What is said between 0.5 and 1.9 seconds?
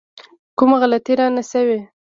کومه غلطي رانه شوې.